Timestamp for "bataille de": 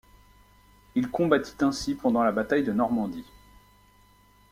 2.31-2.71